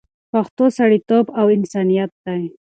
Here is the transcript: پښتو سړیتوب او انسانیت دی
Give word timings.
پښتو 0.31 0.65
سړیتوب 0.77 1.25
او 1.39 1.45
انسانیت 1.57 2.11
دی 2.25 2.43